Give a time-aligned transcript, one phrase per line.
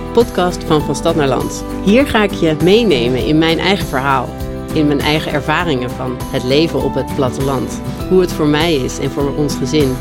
[0.00, 1.64] podcast van Van Stad naar Land.
[1.84, 4.28] Hier ga ik je meenemen in mijn eigen verhaal,
[4.74, 7.80] in mijn eigen ervaringen van het leven op het platteland.
[8.08, 9.96] Hoe het voor mij is en voor ons gezin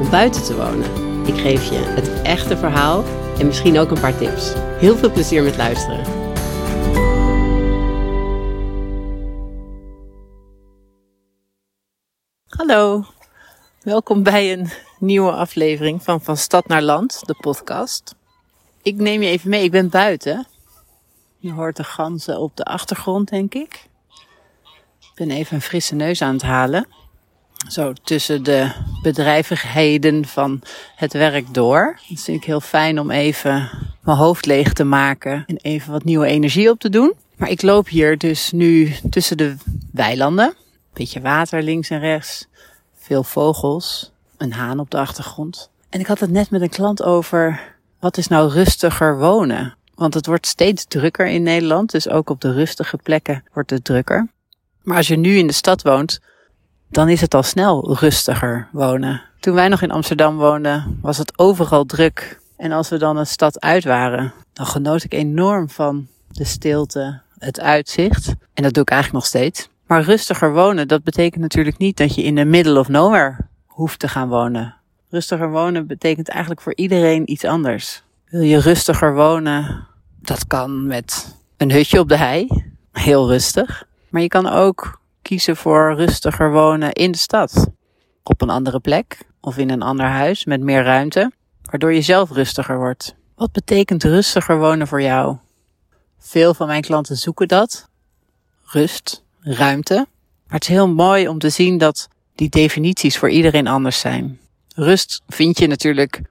[0.00, 0.90] om buiten te wonen.
[1.26, 3.04] Ik geef je het echte verhaal
[3.38, 4.52] en misschien ook een paar tips.
[4.56, 6.04] Heel veel plezier met luisteren.
[12.46, 13.04] Hallo,
[13.82, 18.17] welkom bij een nieuwe aflevering van Van Stad naar Land, de podcast.
[18.82, 20.46] Ik neem je even mee, ik ben buiten.
[21.38, 23.88] Je hoort de ganzen op de achtergrond, denk ik.
[25.00, 26.86] Ik ben even een frisse neus aan het halen.
[27.68, 30.62] Zo tussen de bedrijvigheden van
[30.96, 31.98] het werk door.
[32.08, 33.70] Dat vind ik heel fijn om even
[34.02, 37.14] mijn hoofd leeg te maken en even wat nieuwe energie op te doen.
[37.36, 39.56] Maar ik loop hier dus nu tussen de
[39.92, 40.54] weilanden.
[40.92, 42.46] Beetje water links en rechts.
[42.96, 44.12] Veel vogels.
[44.36, 45.70] Een haan op de achtergrond.
[45.88, 49.76] En ik had het net met een klant over wat is nou rustiger wonen?
[49.94, 53.84] Want het wordt steeds drukker in Nederland, dus ook op de rustige plekken wordt het
[53.84, 54.28] drukker.
[54.82, 56.20] Maar als je nu in de stad woont,
[56.90, 59.22] dan is het al snel rustiger wonen.
[59.40, 62.40] Toen wij nog in Amsterdam woonden, was het overal druk.
[62.56, 67.20] En als we dan een stad uit waren, dan genoot ik enorm van de stilte,
[67.38, 68.26] het uitzicht.
[68.54, 69.68] En dat doe ik eigenlijk nog steeds.
[69.86, 73.98] Maar rustiger wonen, dat betekent natuurlijk niet dat je in de middle of nowhere hoeft
[73.98, 74.77] te gaan wonen.
[75.10, 78.02] Rustiger wonen betekent eigenlijk voor iedereen iets anders.
[78.24, 79.86] Wil je rustiger wonen?
[80.20, 82.46] Dat kan met een hutje op de hei.
[82.92, 83.86] Heel rustig.
[84.08, 87.68] Maar je kan ook kiezen voor rustiger wonen in de stad.
[88.22, 92.30] Op een andere plek of in een ander huis met meer ruimte, waardoor je zelf
[92.30, 93.14] rustiger wordt.
[93.34, 95.36] Wat betekent rustiger wonen voor jou?
[96.18, 97.88] Veel van mijn klanten zoeken dat.
[98.64, 99.94] Rust, ruimte.
[100.46, 104.38] Maar het is heel mooi om te zien dat die definities voor iedereen anders zijn.
[104.80, 106.22] Rust vind je natuurlijk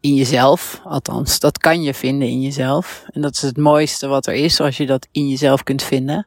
[0.00, 0.80] in jezelf.
[0.84, 3.04] Althans, dat kan je vinden in jezelf.
[3.10, 6.26] En dat is het mooiste wat er is, als je dat in jezelf kunt vinden.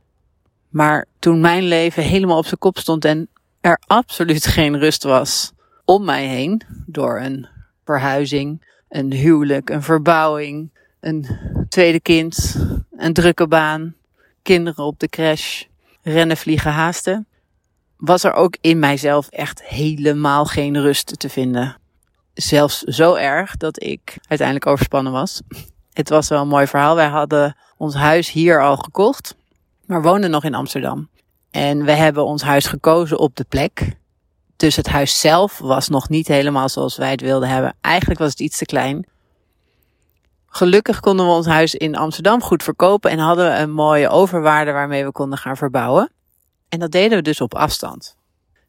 [0.70, 3.30] Maar toen mijn leven helemaal op zijn kop stond en
[3.62, 5.52] er absoluut geen rust was
[5.86, 7.48] om mij heen, door een
[7.86, 11.26] verhuizing, een huwelijk, een verbouwing, een
[11.70, 12.56] tweede kind,
[12.98, 13.96] een drukke baan,
[14.42, 15.64] kinderen op de crash,
[16.02, 17.28] rennen, vliegen, haasten,
[18.00, 21.78] was er ook in mijzelf echt helemaal geen rust te vinden.
[22.34, 25.42] Zelfs zo erg dat ik uiteindelijk overspannen was.
[25.94, 26.96] Het was wel een mooi verhaal.
[26.96, 29.36] Wij hadden ons huis hier al gekocht,
[29.86, 31.10] maar woonden nog in Amsterdam.
[31.52, 33.98] En we hebben ons huis gekozen op de plek.
[34.56, 37.76] Dus het huis zelf was nog niet helemaal zoals wij het wilden hebben.
[37.82, 39.08] Eigenlijk was het iets te klein.
[40.48, 44.72] Gelukkig konden we ons huis in Amsterdam goed verkopen en hadden we een mooie overwaarde
[44.72, 46.12] waarmee we konden gaan verbouwen.
[46.70, 48.18] En dat deden we dus op afstand.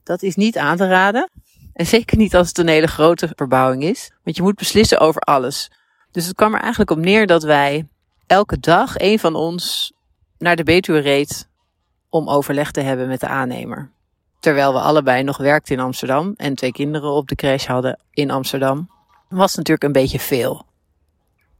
[0.02, 1.30] Dat is niet aan te raden.
[1.72, 4.12] En zeker niet als het een hele grote verbouwing is.
[4.24, 5.70] Want je moet beslissen over alles.
[6.10, 7.86] Dus het kwam er eigenlijk op neer dat wij
[8.26, 9.92] elke dag een van ons
[10.38, 11.48] naar de Betuwe reed
[12.08, 13.90] om overleg te hebben met de aannemer.
[14.40, 18.30] Terwijl we allebei nog werkten in Amsterdam en twee kinderen op de crash hadden in
[18.30, 18.90] Amsterdam.
[19.28, 20.66] Was natuurlijk een beetje veel.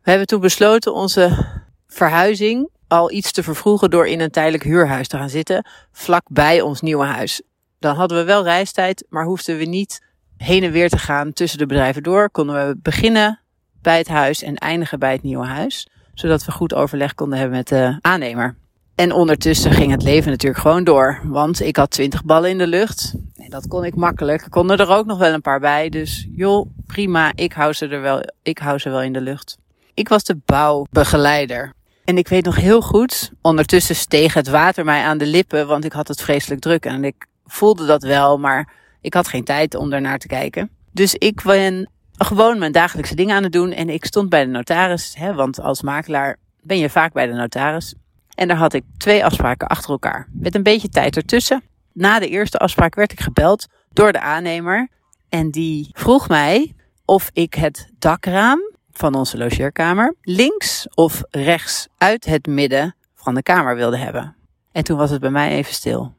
[0.03, 1.47] We hebben toen besloten onze
[1.87, 6.61] verhuizing al iets te vervroegen door in een tijdelijk huurhuis te gaan zitten, vlak bij
[6.61, 7.43] ons nieuwe huis.
[7.79, 10.03] Dan hadden we wel reistijd, maar hoefden we niet
[10.37, 12.31] heen en weer te gaan tussen de bedrijven door.
[12.31, 13.41] Konden we beginnen
[13.83, 17.57] bij het huis en eindigen bij het nieuwe huis, zodat we goed overleg konden hebben
[17.57, 18.57] met de aannemer.
[18.95, 22.67] En ondertussen ging het leven natuurlijk gewoon door, want ik had twintig ballen in de
[22.67, 23.15] lucht.
[23.37, 24.43] En dat kon ik makkelijk.
[24.43, 27.89] Er konden er ook nog wel een paar bij, dus joh, prima, ik hou ze
[27.89, 29.57] er wel, ik hou ze wel in de lucht.
[29.95, 31.73] Ik was de bouwbegeleider.
[32.11, 35.85] En ik weet nog heel goed, ondertussen steeg het water mij aan de lippen, want
[35.85, 39.75] ik had het vreselijk druk en ik voelde dat wel, maar ik had geen tijd
[39.75, 40.71] om daarnaar te kijken.
[40.93, 44.51] Dus ik ben gewoon mijn dagelijkse dingen aan het doen en ik stond bij de
[44.51, 47.95] notaris, hè, want als makelaar ben je vaak bij de notaris.
[48.35, 51.63] En daar had ik twee afspraken achter elkaar, met een beetje tijd ertussen.
[51.93, 54.89] Na de eerste afspraak werd ik gebeld door de aannemer
[55.29, 56.75] en die vroeg mij
[57.05, 58.61] of ik het dakraam
[59.01, 64.37] van onze logeerkamer links of rechts uit het midden van de kamer wilde hebben.
[64.73, 66.15] En toen was het bij mij even stil.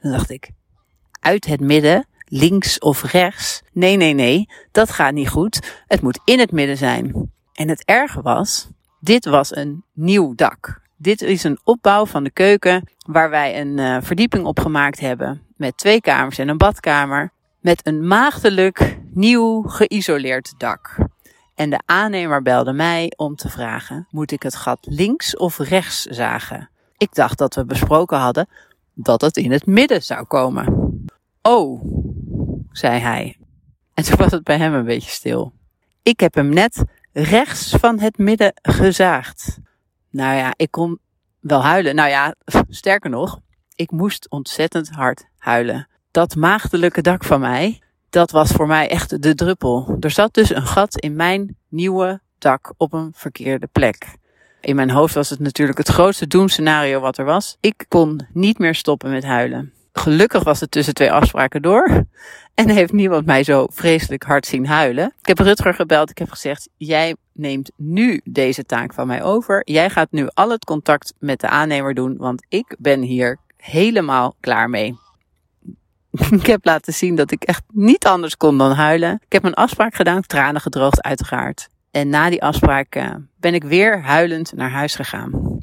[0.00, 0.50] Toen dacht ik,
[1.20, 3.62] uit het midden, links of rechts?
[3.72, 5.82] Nee, nee, nee, dat gaat niet goed.
[5.86, 7.30] Het moet in het midden zijn.
[7.52, 8.68] En het erge was,
[9.00, 10.80] dit was een nieuw dak.
[10.96, 15.42] Dit is een opbouw van de keuken waar wij een uh, verdieping op gemaakt hebben.
[15.56, 17.32] Met twee kamers en een badkamer.
[17.60, 21.10] Met een maagdelijk nieuw geïsoleerd dak.
[21.54, 26.02] En de aannemer belde mij om te vragen: moet ik het gat links of rechts
[26.02, 26.70] zagen?
[26.96, 28.48] Ik dacht dat we besproken hadden
[28.94, 30.90] dat het in het midden zou komen.
[31.42, 31.84] Oh,
[32.70, 33.36] zei hij.
[33.94, 35.52] En toen was het bij hem een beetje stil.
[36.02, 39.58] Ik heb hem net rechts van het midden gezaagd.
[40.10, 40.98] Nou ja, ik kon
[41.40, 41.94] wel huilen.
[41.94, 42.34] Nou ja,
[42.68, 43.40] sterker nog,
[43.74, 45.88] ik moest ontzettend hard huilen.
[46.10, 47.82] Dat maagdelijke dak van mij,
[48.12, 49.96] dat was voor mij echt de druppel.
[50.00, 54.06] Er zat dus een gat in mijn nieuwe dak op een verkeerde plek.
[54.60, 57.56] In mijn hoofd was het natuurlijk het grootste doemscenario wat er was.
[57.60, 59.72] Ik kon niet meer stoppen met huilen.
[59.92, 61.88] Gelukkig was het tussen twee afspraken door.
[62.54, 65.14] En heeft niemand mij zo vreselijk hard zien huilen.
[65.20, 66.10] Ik heb Rutger gebeld.
[66.10, 69.62] Ik heb gezegd: Jij neemt nu deze taak van mij over.
[69.64, 72.16] Jij gaat nu al het contact met de aannemer doen.
[72.16, 74.96] Want ik ben hier helemaal klaar mee.
[76.40, 79.20] ik heb laten zien dat ik echt niet anders kon dan huilen.
[79.24, 81.68] Ik heb een afspraak gedaan, tranen gedroogd, uiteraard.
[81.90, 85.58] En na die afspraak uh, ben ik weer huilend naar huis gegaan.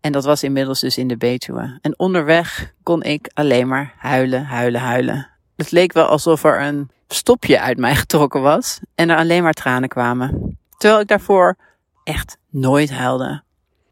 [0.00, 1.78] En dat was inmiddels dus in de Betuwe.
[1.80, 5.28] En onderweg kon ik alleen maar huilen, huilen, huilen.
[5.56, 9.52] Het leek wel alsof er een stopje uit mij getrokken was en er alleen maar
[9.52, 10.58] tranen kwamen.
[10.76, 11.56] Terwijl ik daarvoor
[12.04, 13.42] echt nooit huilde.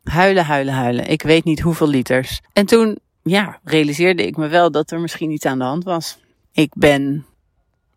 [0.05, 1.07] Huilen, huilen, huilen.
[1.07, 2.41] Ik weet niet hoeveel liters.
[2.53, 6.19] En toen, ja, realiseerde ik me wel dat er misschien iets aan de hand was.
[6.53, 7.27] Ik ben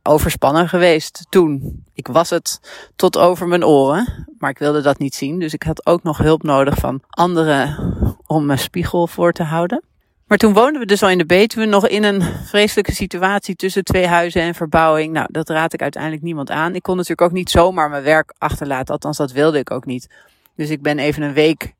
[0.03, 1.83] overspannen geweest toen.
[1.93, 2.59] Ik was het
[2.95, 5.39] tot over mijn oren, maar ik wilde dat niet zien.
[5.39, 9.83] Dus ik had ook nog hulp nodig van anderen om mijn spiegel voor te houden.
[10.27, 13.83] Maar toen woonden we dus al in de Betuwe, nog in een vreselijke situatie tussen
[13.83, 15.13] twee huizen en verbouwing.
[15.13, 16.75] Nou, dat raad ik uiteindelijk niemand aan.
[16.75, 20.09] Ik kon natuurlijk ook niet zomaar mijn werk achterlaten, althans dat wilde ik ook niet.
[20.55, 21.73] Dus ik ben even een week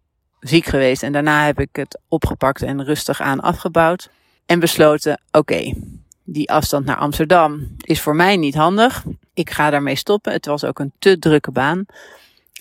[0.43, 4.09] ziek geweest en daarna heb ik het opgepakt en rustig aan afgebouwd.
[4.45, 5.73] En besloten, oké,
[6.23, 9.03] die afstand naar Amsterdam is voor mij niet handig.
[9.33, 10.33] Ik ga daarmee stoppen.
[10.33, 11.85] Het was ook een te drukke baan.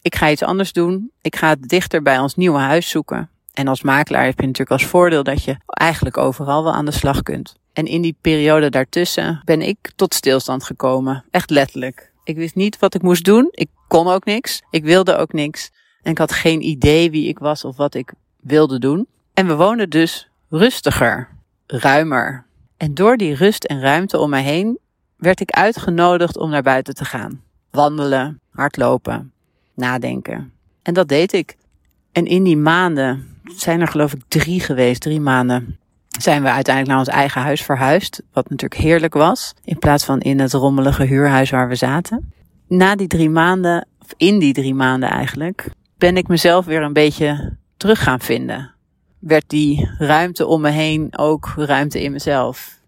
[0.02, 1.11] Ik ga iets anders doen.
[1.20, 3.31] Ik ga het dichter bij ons nieuwe huis zoeken.
[3.52, 6.90] En als makelaar heb je natuurlijk als voordeel dat je eigenlijk overal wel aan de
[6.90, 7.55] slag kunt.
[7.73, 11.25] En in die periode daartussen ben ik tot stilstand gekomen.
[11.31, 12.12] Echt letterlijk.
[12.25, 13.49] Ik wist niet wat ik moest doen.
[13.50, 14.62] Ik kon ook niks.
[14.70, 15.70] Ik wilde ook niks.
[16.02, 19.06] En ik had geen idee wie ik was of wat ik wilde doen.
[19.34, 21.28] En we woonden dus rustiger,
[21.66, 22.44] ruimer.
[22.76, 24.78] En door die rust en ruimte om mij heen
[25.16, 27.43] werd ik uitgenodigd om naar buiten te gaan.
[27.70, 29.32] Wandelen, hardlopen,
[29.75, 30.52] nadenken.
[30.82, 31.56] En dat deed ik.
[32.12, 35.78] En in die maanden zijn er geloof ik drie geweest, drie maanden.
[36.19, 40.20] Zijn we uiteindelijk naar ons eigen huis verhuisd, wat natuurlijk heerlijk was, in plaats van
[40.20, 42.32] in het rommelige huurhuis waar we zaten.
[42.69, 45.69] Na die drie maanden, of in die drie maanden eigenlijk,
[46.02, 48.75] ben ik mezelf weer een beetje terug gaan vinden.
[49.19, 52.78] Werd die ruimte om me heen ook ruimte in mezelf.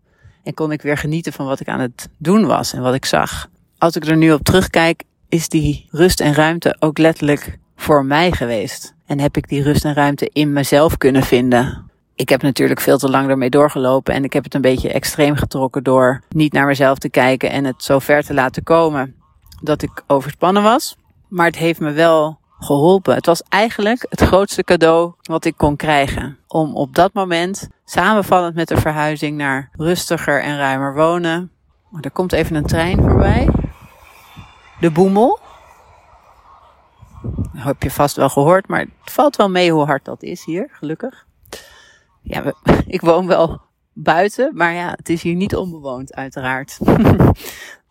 [0.43, 3.05] En kon ik weer genieten van wat ik aan het doen was en wat ik
[3.05, 3.49] zag.
[3.79, 8.33] Als ik er nu op terugkijk, is die rust en ruimte ook letterlijk voor mij
[8.33, 8.95] geweest.
[9.07, 11.91] En heb ik die rust en ruimte in mezelf kunnen vinden.
[12.15, 15.37] Ik heb natuurlijk veel te lang ermee doorgelopen en ik heb het een beetje extreem
[15.37, 19.15] getrokken door niet naar mezelf te kijken en het zo ver te laten komen
[19.63, 20.97] dat ik overspannen was.
[21.29, 22.43] Maar het heeft me wel
[23.03, 26.39] Het was eigenlijk het grootste cadeau wat ik kon krijgen.
[26.47, 31.51] Om op dat moment, samenvallend met de verhuizing naar rustiger en ruimer wonen.
[32.01, 33.49] er komt even een trein voorbij.
[34.81, 35.39] De Boemel.
[37.53, 40.69] Heb je vast wel gehoord, maar het valt wel mee hoe hard dat is hier,
[40.73, 41.27] gelukkig.
[42.23, 42.53] Ja,
[42.87, 43.61] ik woon wel
[43.93, 46.79] buiten, maar ja, het is hier niet onbewoond, uiteraard.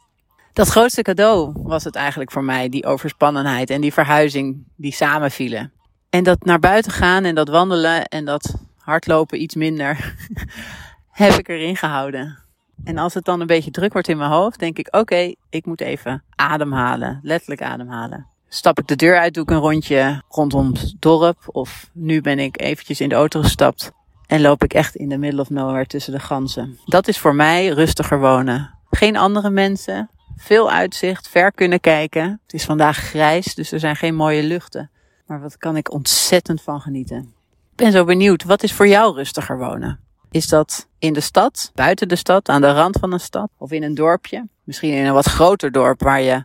[0.54, 5.72] dat grootste cadeau was het eigenlijk voor mij, die overspannenheid en die verhuizing die samenvielen.
[6.10, 10.16] En dat naar buiten gaan en dat wandelen en dat hardlopen iets minder,
[11.12, 12.38] heb ik erin gehouden.
[12.84, 15.66] En als het dan een beetje druk wordt in mijn hoofd, denk ik: oké, ik
[15.66, 18.28] moet even ademhalen, letterlijk ademhalen.
[18.48, 21.38] Stap ik de deur uit, doe ik een rondje rondom het dorp.
[21.46, 23.92] Of nu ben ik eventjes in de auto gestapt
[24.28, 26.80] en loop ik echt in de middle of nowhere tussen de ganzen.
[26.86, 28.74] Dat is voor mij rustiger wonen.
[28.90, 32.42] Geen andere mensen, veel uitzicht, ver kunnen kijken.
[32.44, 34.92] Het is vandaag grijs, dus er zijn geen mooie luchten.
[35.26, 37.34] Maar wat kan ik ontzettend van genieten.
[37.72, 40.00] Ik ben zo benieuwd, wat is voor jou rustiger wonen?
[40.32, 43.72] Is dat in de stad, buiten de stad, aan de rand van een stad of
[43.72, 44.48] in een dorpje?
[44.64, 46.44] Misschien in een wat groter dorp waar je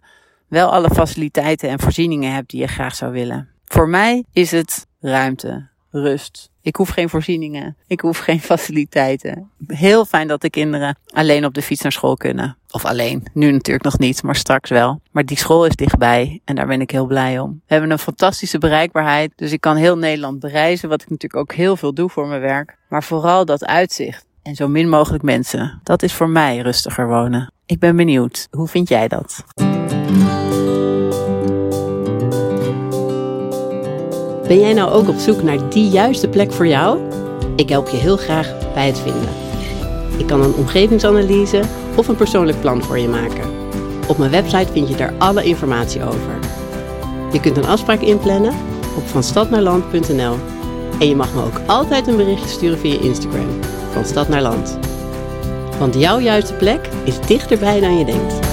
[0.48, 3.48] wel alle faciliteiten en voorzieningen hebt die je graag zou willen.
[3.64, 6.50] Voor mij is het ruimte, rust.
[6.62, 7.76] Ik hoef geen voorzieningen.
[7.86, 9.50] Ik hoef geen faciliteiten.
[9.66, 12.56] Heel fijn dat de kinderen alleen op de fiets naar school kunnen.
[12.70, 13.26] Of alleen.
[13.32, 15.00] Nu natuurlijk nog niet, maar straks wel.
[15.10, 17.50] Maar die school is dichtbij en daar ben ik heel blij om.
[17.50, 19.32] We hebben een fantastische bereikbaarheid.
[19.36, 22.40] Dus ik kan heel Nederland bereizen, wat ik natuurlijk ook heel veel doe voor mijn
[22.40, 22.76] werk.
[22.88, 24.26] Maar vooral dat uitzicht.
[24.42, 25.80] En zo min mogelijk mensen.
[25.82, 27.52] Dat is voor mij rustiger wonen.
[27.66, 28.48] Ik ben benieuwd.
[28.50, 29.44] Hoe vind jij dat?
[34.48, 37.00] Ben jij nou ook op zoek naar die juiste plek voor jou?
[37.56, 39.28] Ik help je heel graag bij het vinden.
[40.18, 41.62] Ik kan een omgevingsanalyse
[41.96, 43.50] of een persoonlijk plan voor je maken.
[44.06, 46.38] Op mijn website vind je daar alle informatie over.
[47.32, 48.54] Je kunt een afspraak inplannen
[48.96, 50.36] op vanstadnaarland.nl.
[50.98, 53.48] En je mag me ook altijd een berichtje sturen via Instagram.
[53.92, 54.78] Van Stad naar Land.
[55.78, 58.47] Want jouw juiste plek is dichterbij dan je denkt.